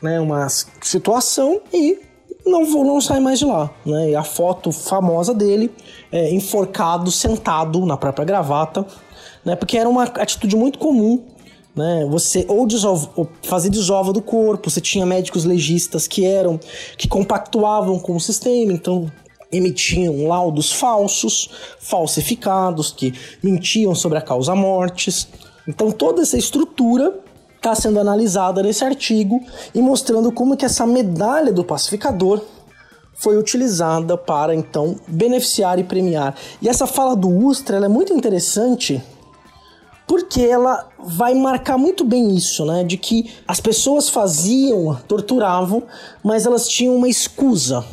né, 0.00 0.20
uma 0.20 0.46
situação 0.48 1.60
e 1.72 1.98
não 2.44 2.64
não 2.84 3.00
sair 3.00 3.20
mais 3.20 3.38
de 3.38 3.44
lá, 3.44 3.70
né? 3.84 4.10
E 4.10 4.16
a 4.16 4.24
foto 4.24 4.72
famosa 4.72 5.32
dele 5.32 5.70
é, 6.10 6.34
enforcado, 6.34 7.10
sentado 7.10 7.84
na 7.86 7.96
própria 7.96 8.24
gravata, 8.24 8.84
né? 9.44 9.56
Porque 9.56 9.76
era 9.78 9.88
uma 9.88 10.04
atitude 10.04 10.56
muito 10.56 10.78
comum, 10.78 11.22
né? 11.74 12.06
Você 12.10 12.44
ou, 12.48 12.66
desova, 12.66 13.10
ou 13.16 13.28
fazer 13.42 13.70
desova 13.70 14.12
do 14.12 14.20
corpo, 14.20 14.70
você 14.70 14.80
tinha 14.80 15.06
médicos 15.06 15.44
legistas 15.44 16.06
que 16.06 16.24
eram 16.24 16.58
que 16.96 17.08
compactuavam 17.08 17.98
com 17.98 18.16
o 18.16 18.20
sistema, 18.20 18.72
então 18.72 19.10
emitiam 19.50 20.26
laudos 20.26 20.72
falsos, 20.72 21.50
falsificados, 21.78 22.90
que 22.90 23.14
mentiam 23.42 23.94
sobre 23.94 24.18
a 24.18 24.22
causa 24.22 24.54
mortes. 24.54 25.28
Então 25.68 25.92
toda 25.92 26.22
essa 26.22 26.36
estrutura 26.36 27.14
está 27.62 27.76
sendo 27.76 28.00
analisada 28.00 28.60
nesse 28.60 28.84
artigo 28.84 29.40
e 29.72 29.80
mostrando 29.80 30.32
como 30.32 30.56
que 30.56 30.64
essa 30.64 30.84
medalha 30.84 31.52
do 31.52 31.62
pacificador 31.62 32.40
foi 33.14 33.38
utilizada 33.38 34.18
para 34.18 34.52
então 34.52 34.96
beneficiar 35.06 35.78
e 35.78 35.84
premiar. 35.84 36.34
E 36.60 36.68
essa 36.68 36.88
fala 36.88 37.14
do 37.14 37.28
Ustra 37.28 37.76
é 37.76 37.88
muito 37.88 38.12
interessante 38.12 39.00
porque 40.08 40.40
ela 40.40 40.88
vai 40.98 41.34
marcar 41.34 41.78
muito 41.78 42.04
bem 42.04 42.34
isso, 42.34 42.64
né? 42.64 42.82
De 42.82 42.96
que 42.96 43.30
as 43.46 43.60
pessoas 43.60 44.08
faziam, 44.08 44.98
torturavam, 45.06 45.84
mas 46.22 46.44
elas 46.44 46.66
tinham 46.66 46.96
uma 46.96 47.08
escusa 47.08 47.84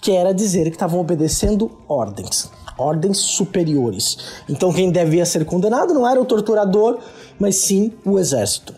que 0.00 0.12
era 0.12 0.32
dizer 0.32 0.64
que 0.64 0.76
estavam 0.76 0.98
obedecendo 0.98 1.70
ordens, 1.86 2.50
ordens 2.78 3.18
superiores. 3.18 4.16
Então 4.48 4.72
quem 4.72 4.90
devia 4.90 5.26
ser 5.26 5.44
condenado 5.44 5.92
não 5.92 6.08
era 6.08 6.18
o 6.18 6.24
torturador, 6.24 6.98
mas 7.38 7.56
sim 7.56 7.92
o 8.04 8.18
exército. 8.18 8.74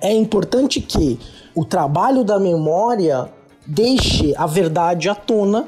É 0.00 0.12
importante 0.14 0.80
que 0.80 1.18
o 1.54 1.64
trabalho 1.64 2.22
da 2.22 2.38
memória 2.38 3.28
deixe 3.66 4.34
a 4.36 4.46
verdade 4.46 5.08
à 5.08 5.14
tona 5.14 5.66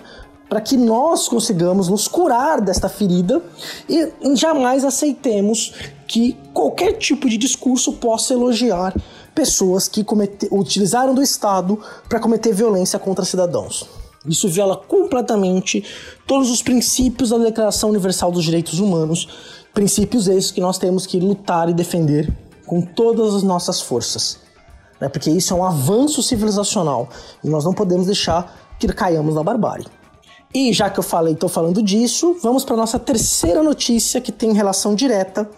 para 0.49 0.61
que 0.61 0.77
nós 0.77 1.27
consigamos 1.27 1.89
nos 1.89 2.07
curar 2.07 2.61
desta 2.61 2.89
ferida 2.89 3.43
e 3.89 4.37
jamais 4.37 4.85
aceitemos 4.85 5.73
que 6.07 6.37
qualquer 6.53 6.93
tipo 6.93 7.29
de 7.29 7.37
discurso 7.37 7.95
possa 7.95 8.35
elogiar 8.35 8.95
pessoas 9.35 9.89
que 9.89 10.05
comete, 10.05 10.47
utilizaram 10.53 11.15
do 11.15 11.23
Estado 11.23 11.79
para 12.09 12.21
cometer 12.21 12.55
violência 12.55 12.99
contra 12.99 13.25
cidadãos. 13.25 13.89
Isso 14.27 14.49
viola 14.49 14.77
completamente 14.77 15.85
todos 16.27 16.51
os 16.51 16.63
princípios 16.63 17.31
da 17.31 17.39
Declaração 17.39 17.91
Universal 17.91 18.31
dos 18.31 18.45
Direitos 18.45 18.79
Humanos, 18.79 19.29
princípios 19.75 20.29
esses 20.29 20.53
que 20.53 20.61
nós 20.61 20.79
temos 20.79 21.05
que 21.05 21.19
lutar 21.19 21.69
e 21.69 21.75
defender 21.75 22.33
com 22.65 22.81
todas 22.81 23.35
as 23.35 23.43
nossas 23.43 23.81
forças. 23.81 24.39
Né? 25.01 25.09
Porque 25.09 25.31
isso 25.31 25.53
é 25.53 25.57
um 25.57 25.65
avanço 25.65 26.23
civilizacional 26.23 27.09
e 27.43 27.49
nós 27.49 27.65
não 27.65 27.75
podemos 27.75 28.07
deixar 28.07 28.63
que 28.79 28.87
que 28.87 28.95
caiamos 28.95 29.35
na 29.35 29.43
barbárie. 29.43 29.87
E 30.55 30.73
já 30.73 30.89
que 30.89 30.99
eu 30.99 31.03
falei, 31.03 31.35
estou 31.35 31.49
falando 31.49 31.83
disso, 31.83 32.37
vamos 32.41 32.65
para 32.65 32.77
nossa 32.77 32.99
terceira 32.99 33.63
notícia 33.63 34.21
que 34.21 34.31
tem 34.31 34.53
relação 34.53 34.95
direta 34.95 35.49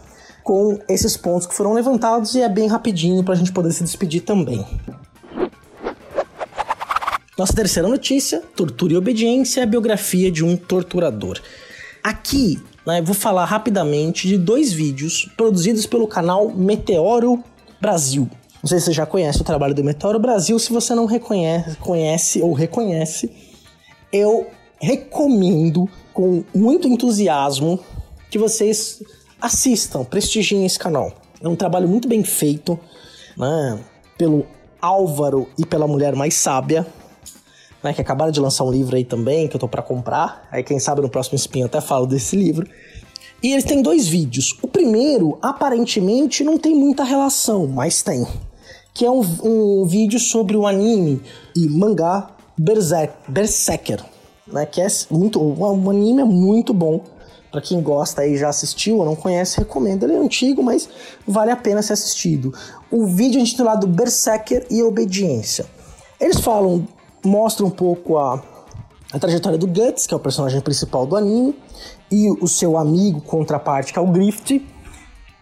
com 0.43 0.79
esses 0.89 1.17
pontos 1.17 1.47
que 1.47 1.55
foram 1.55 1.75
levantados 1.75 2.35
e 2.35 2.41
é 2.41 2.49
bem 2.49 2.67
rapidinho 2.67 3.23
para 3.23 3.35
a 3.35 3.37
gente 3.37 3.53
poder 3.53 3.73
se 3.73 3.85
despedir 3.85 4.23
também. 4.23 4.65
Nossa 7.37 7.53
terceira 7.53 7.89
notícia: 7.89 8.43
Tortura 8.55 8.95
e 8.95 8.97
Obediência 8.97 9.61
é 9.61 9.65
a 9.65 9.67
biografia 9.67 10.31
de 10.31 10.43
um 10.43 10.57
torturador. 10.57 11.39
Aqui, 12.03 12.63
né, 12.87 13.03
vou 13.03 13.15
falar 13.15 13.45
rapidamente 13.45 14.29
de 14.29 14.39
dois 14.39 14.73
vídeos 14.73 15.29
produzidos 15.37 15.87
pelo 15.87 16.07
canal 16.07 16.51
Meteoro 16.51 17.43
Brasil. 17.81 18.29
Não 18.63 18.69
sei 18.69 18.79
se 18.79 18.87
você 18.87 18.93
já 18.93 19.05
conhece 19.05 19.41
o 19.41 19.45
trabalho 19.45 19.75
do 19.75 19.85
Meteoro 19.85 20.19
Brasil. 20.19 20.59
Se 20.59 20.73
você 20.73 20.95
não 20.95 21.07
reconhece, 21.07 21.77
conhece 21.77 22.41
ou 22.41 22.53
reconhece, 22.53 23.31
eu 24.13 24.47
recomendo 24.81 25.89
com 26.13 26.45
muito 26.55 26.89
entusiasmo 26.89 27.79
que 28.31 28.39
vocês 28.39 29.03
assistam, 29.41 30.05
prestigiem 30.05 30.65
esse 30.65 30.79
canal. 30.79 31.13
É 31.41 31.49
um 31.49 31.57
trabalho 31.57 31.89
muito 31.89 32.09
bem 32.09 32.25
feito, 32.25 32.79
né, 33.37 33.79
pelo 34.17 34.47
Álvaro 34.81 35.49
e 35.59 35.65
pela 35.65 35.87
mulher 35.87 36.15
mais 36.15 36.35
sábia, 36.35 36.87
né, 37.87 37.95
que 37.95 38.01
acabaram 38.01 38.33
de 38.33 38.41
lançar 38.41 38.65
um 38.65 38.71
livro 38.71 38.97
aí 38.97 39.05
também, 39.05 39.47
que 39.47 39.55
eu 39.55 39.61
tô 39.61 39.69
para 39.69 39.81
comprar. 39.81 40.49
Aí 40.51 40.63
quem 40.65 40.81
sabe 40.81 41.01
no 41.01 41.09
próximo 41.09 41.37
spin 41.37 41.61
eu 41.61 41.67
até 41.67 41.81
falo 41.81 42.05
desse 42.05 42.35
livro. 42.35 42.69
E 43.41 43.53
eles 43.53 43.65
têm 43.65 43.81
dois 43.81 44.09
vídeos. 44.09 44.59
O 44.61 44.67
primeiro, 44.67 45.39
aparentemente, 45.41 46.43
não 46.43 46.59
tem 46.59 46.75
muita 46.75 47.05
relação, 47.05 47.69
mas 47.69 48.03
tem. 48.03 48.27
Que 48.93 49.05
é 49.05 49.11
um, 49.11 49.21
um 49.45 49.85
vídeo 49.85 50.19
sobre 50.19 50.57
o 50.57 50.67
anime 50.67 51.23
e 51.55 51.69
mangá 51.69 52.31
Berserk, 52.59 53.15
Berserker, 53.29 54.03
né? 54.49 54.67
Que 54.67 54.81
é 54.81 54.89
muito, 55.09 55.41
um 55.41 55.91
anime 55.91 56.23
é 56.23 56.25
muito 56.25 56.75
bom. 56.75 57.01
Para 57.53 57.61
quem 57.61 57.81
gosta 57.81 58.23
aí 58.23 58.37
já 58.37 58.49
assistiu 58.49 58.99
ou 58.99 59.05
não 59.05 59.15
conhece, 59.15 59.59
recomendo. 59.59 60.03
Ele 60.03 60.15
é 60.15 60.19
antigo, 60.19 60.61
mas 60.61 60.89
vale 61.27 61.53
a 61.53 61.57
pena 61.57 61.83
ser 61.83 61.93
assistido. 61.93 62.53
O 62.91 63.07
vídeo 63.07 63.39
é 63.39 63.43
intitulado 63.43 63.87
Berserker 63.87 64.67
e 64.71 64.83
Obediência. 64.83 65.67
Eles 66.19 66.41
falam 66.41 66.89
mostra 67.27 67.65
um 67.67 67.71
pouco 67.71 68.17
a, 68.17 68.43
a 69.13 69.19
trajetória 69.19 69.59
do 69.59 69.67
Guts, 69.67 70.07
que 70.07 70.15
é 70.15 70.17
o 70.17 70.21
personagem 70.21 70.61
principal 70.61 71.07
do 71.07 71.17
anime, 71.17 71.55
e 72.11 72.31
o 72.31 72.47
seu 72.47 72.79
amigo 72.79 73.21
contraparte, 73.21 73.93
que 73.93 73.99
é 73.99 74.03
o 74.03 74.07
Grift. 74.07 74.65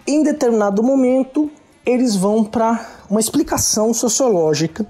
Em 0.07 0.23
determinado 0.23 0.83
momento, 0.83 1.51
eles 1.85 2.17
vão 2.17 2.45
para 2.45 3.05
uma 3.09 3.21
explicação 3.21 3.93
sociológica 3.93 4.87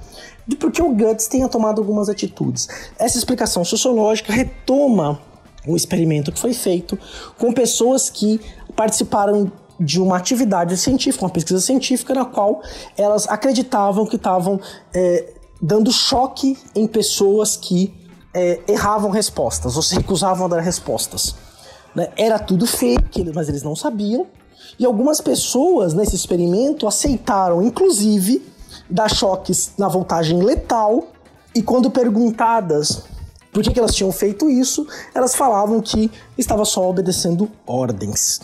de 0.46 0.56
por 0.56 0.70
que 0.70 0.82
o 0.82 0.94
Guts 0.94 1.26
tenha 1.26 1.48
tomado 1.48 1.80
algumas 1.80 2.08
atitudes. 2.08 2.68
Essa 2.98 3.18
explicação 3.18 3.64
sociológica 3.64 4.32
retoma 4.32 5.20
um 5.66 5.74
experimento 5.74 6.30
que 6.30 6.38
foi 6.38 6.52
feito 6.52 6.98
com 7.38 7.52
pessoas 7.52 8.10
que 8.10 8.40
participaram 8.76 9.50
de 9.80 10.00
uma 10.00 10.16
atividade 10.16 10.76
científica, 10.76 11.24
uma 11.24 11.30
pesquisa 11.30 11.60
científica, 11.60 12.14
na 12.14 12.24
qual 12.24 12.62
elas 12.96 13.28
acreditavam 13.28 14.06
que 14.06 14.16
estavam 14.16 14.60
é, 14.92 15.33
dando 15.60 15.92
choque 15.92 16.58
em 16.74 16.86
pessoas 16.86 17.56
que 17.56 17.92
é, 18.32 18.60
erravam 18.68 19.10
respostas 19.10 19.76
ou 19.76 19.82
se 19.82 19.94
recusavam 19.94 20.46
a 20.46 20.48
dar 20.48 20.60
respostas. 20.60 21.34
Né? 21.94 22.08
Era 22.16 22.38
tudo 22.38 22.66
fake, 22.66 23.30
mas 23.34 23.48
eles 23.48 23.62
não 23.62 23.76
sabiam. 23.76 24.26
E 24.78 24.84
algumas 24.84 25.20
pessoas 25.20 25.94
nesse 25.94 26.16
experimento 26.16 26.86
aceitaram, 26.86 27.62
inclusive, 27.62 28.44
dar 28.90 29.08
choques 29.08 29.72
na 29.78 29.88
voltagem 29.88 30.42
letal. 30.42 31.08
E 31.54 31.62
quando 31.62 31.90
perguntadas 31.90 33.04
por 33.52 33.62
que, 33.62 33.70
que 33.70 33.78
elas 33.78 33.94
tinham 33.94 34.10
feito 34.10 34.50
isso, 34.50 34.84
elas 35.14 35.36
falavam 35.36 35.80
que 35.80 36.10
estava 36.36 36.64
só 36.64 36.90
obedecendo 36.90 37.48
ordens. 37.64 38.40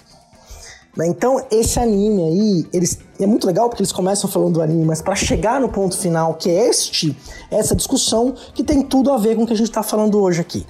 Né? 1.01 1.07
Então, 1.07 1.43
esse 1.51 1.81
anime 1.81 2.23
aí, 2.23 2.67
eles, 2.75 2.99
é 3.19 3.27
muito 3.27 3.47
legal 3.47 3.71
porque 3.71 3.81
eles 3.81 3.91
começam 3.91 4.29
falando 4.29 4.55
do 4.55 4.63
anime, 4.63 4.85
mas 4.85 5.01
para 5.01 5.15
chegar 5.15 5.59
no 5.59 5.71
ponto 5.71 5.97
final, 5.97 6.35
que 6.35 6.51
é 6.51 6.69
este, 6.69 7.17
essa 7.51 7.75
discussão, 7.75 8.35
que 8.55 8.63
tem 8.63 8.83
tudo 8.83 9.11
a 9.11 9.17
ver 9.17 9.35
com 9.35 9.45
o 9.45 9.47
que 9.47 9.55
a 9.55 9.57
gente 9.57 9.71
está 9.71 9.83
falando 9.83 10.21
hoje 10.21 10.43
aqui. 10.43 10.67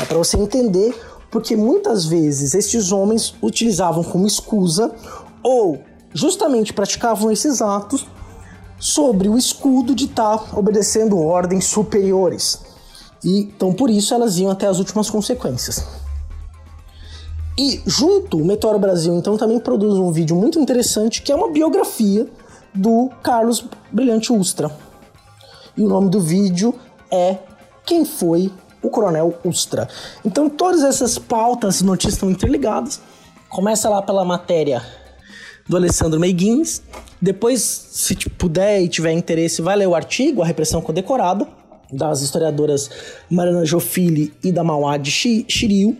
É 0.00 0.06
para 0.06 0.16
você 0.16 0.38
entender 0.38 0.98
porque 1.30 1.54
muitas 1.54 2.06
vezes 2.06 2.54
estes 2.54 2.92
homens 2.92 3.34
utilizavam 3.42 4.02
como 4.02 4.26
escusa 4.26 4.90
ou 5.42 5.80
justamente 6.14 6.72
praticavam 6.72 7.30
esses 7.30 7.60
atos 7.60 8.06
sobre 8.78 9.28
o 9.28 9.36
escudo 9.36 9.94
de 9.94 10.06
estar 10.06 10.38
tá 10.38 10.58
obedecendo 10.58 11.18
ordens 11.18 11.66
superiores. 11.66 12.60
E 13.22 13.40
então 13.40 13.72
por 13.74 13.90
isso 13.90 14.14
elas 14.14 14.38
iam 14.38 14.50
até 14.50 14.66
as 14.66 14.78
últimas 14.78 15.10
consequências. 15.10 15.84
E 17.56 17.80
junto, 17.86 18.38
o 18.38 18.44
Meteoro 18.44 18.78
Brasil 18.78 19.14
então 19.14 19.36
também 19.36 19.60
produz 19.60 19.94
um 19.94 20.10
vídeo 20.10 20.34
muito 20.34 20.58
interessante 20.58 21.22
que 21.22 21.30
é 21.30 21.34
uma 21.34 21.50
biografia 21.50 22.26
do 22.74 23.10
Carlos 23.22 23.64
Brilhante 23.92 24.32
Ustra. 24.32 24.70
E 25.76 25.82
o 25.82 25.88
nome 25.88 26.10
do 26.10 26.20
vídeo 26.20 26.74
é 27.10 27.38
Quem 27.86 28.04
foi 28.04 28.50
o 28.82 28.90
Coronel 28.90 29.38
Ustra? 29.44 29.88
Então 30.24 30.48
todas 30.48 30.82
essas 30.82 31.18
pautas, 31.18 31.80
notícias 31.80 32.14
estão 32.14 32.30
interligadas. 32.30 33.00
Começa 33.48 33.88
lá 33.88 34.02
pela 34.02 34.24
matéria 34.24 34.82
do 35.68 35.76
Alessandro 35.76 36.18
Meiguins. 36.18 36.82
Depois, 37.22 37.60
se 37.62 38.14
puder 38.30 38.82
e 38.82 38.88
tiver 38.88 39.12
interesse, 39.12 39.62
vai 39.62 39.76
ler 39.76 39.86
o 39.86 39.94
artigo 39.94 40.42
A 40.42 40.44
Repressão 40.44 40.82
Condecorada, 40.82 41.46
das 41.90 42.20
historiadoras 42.20 42.90
Mariana 43.30 43.64
Jofili 43.64 44.32
e 44.42 44.50
da 44.50 44.64
Mauad 44.64 45.08
Shiryu. 45.10 45.96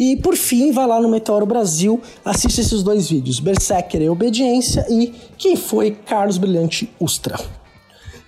E 0.00 0.16
por 0.16 0.34
fim, 0.34 0.72
vai 0.72 0.86
lá 0.86 0.98
no 0.98 1.10
Meteoro 1.10 1.44
Brasil, 1.44 2.00
assiste 2.24 2.58
esses 2.58 2.82
dois 2.82 3.10
vídeos, 3.10 3.38
Berserker 3.38 4.00
e 4.00 4.08
Obediência 4.08 4.86
e 4.88 5.12
Quem 5.36 5.56
foi 5.56 5.90
Carlos 5.90 6.38
Brilhante 6.38 6.90
Ustra. 6.98 7.38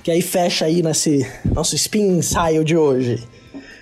Que 0.04 0.10
aí 0.10 0.20
fecha 0.20 0.66
aí 0.66 0.82
nesse 0.82 1.26
nosso 1.46 1.74
spin 1.74 2.18
ensaio 2.18 2.62
de 2.62 2.76
hoje. 2.76 3.26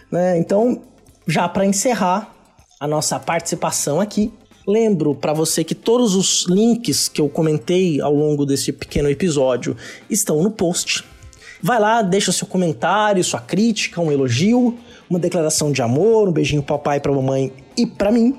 Né? 0.09 0.39
Então, 0.39 0.81
já 1.27 1.49
para 1.49 1.67
encerrar 1.67 2.33
a 2.79 2.87
nossa 2.87 3.19
participação 3.19 4.01
aqui, 4.01 4.33
lembro 4.65 5.13
para 5.13 5.33
você 5.33 5.65
que 5.65 5.75
todos 5.75 6.15
os 6.15 6.47
links 6.49 7.09
que 7.09 7.21
eu 7.21 7.29
comentei 7.29 8.01
ao 8.01 8.15
longo 8.15 8.47
desse 8.47 8.73
pequeno 8.73 9.11
episódio 9.11 9.77
estão 10.09 10.41
no 10.45 10.53
post. 10.53 11.03
Vai 11.61 11.81
lá, 11.81 12.03
deixa 12.03 12.31
seu 12.31 12.47
comentário, 12.47 13.25
sua 13.25 13.41
crítica, 13.41 14.01
um 14.01 14.13
elogio, 14.13 14.79
uma 15.11 15.19
declaração 15.19 15.73
de 15.73 15.83
amor, 15.83 16.29
um 16.29 16.33
beijinho 16.33 16.63
papai 16.63 17.01
para 17.01 17.13
mamãe 17.13 17.53
e 17.77 17.85
para 17.85 18.13
mim. 18.13 18.39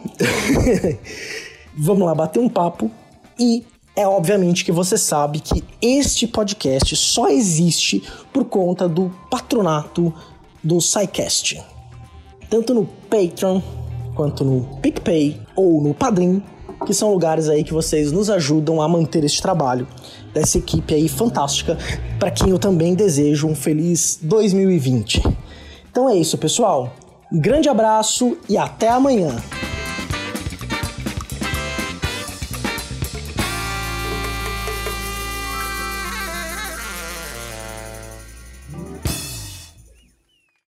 Vamos 1.77 2.05
lá 2.05 2.15
bater 2.15 2.39
um 2.39 2.47
papo 2.47 2.89
e 3.37 3.65
é 3.93 4.07
obviamente 4.07 4.63
que 4.63 4.71
você 4.71 4.97
sabe 4.97 5.41
que 5.41 5.63
este 5.81 6.25
podcast 6.25 6.95
só 6.95 7.27
existe 7.29 8.01
por 8.31 8.45
conta 8.45 8.87
do 8.87 9.11
patronato 9.29 10.13
do 10.63 10.79
SciCast. 10.79 11.61
Tanto 12.49 12.73
no 12.73 12.85
Patreon, 13.09 13.61
quanto 14.15 14.45
no 14.45 14.79
PicPay 14.81 15.41
ou 15.55 15.81
no 15.81 15.93
Padrim, 15.93 16.41
que 16.85 16.93
são 16.93 17.11
lugares 17.11 17.49
aí 17.49 17.63
que 17.63 17.73
vocês 17.73 18.11
nos 18.13 18.29
ajudam 18.29 18.81
a 18.81 18.87
manter 18.87 19.23
este 19.25 19.41
trabalho 19.41 19.87
dessa 20.33 20.57
equipe 20.57 20.93
aí 20.93 21.09
fantástica, 21.09 21.77
para 22.17 22.31
quem 22.31 22.49
eu 22.49 22.59
também 22.59 22.95
desejo 22.95 23.47
um 23.47 23.55
feliz 23.55 24.19
2020. 24.21 25.21
Então 25.91 26.09
é 26.09 26.15
isso, 26.15 26.37
pessoal. 26.37 26.93
Um 27.31 27.39
grande 27.39 27.67
abraço 27.67 28.37
e 28.47 28.57
até 28.57 28.87
amanhã. 28.87 29.35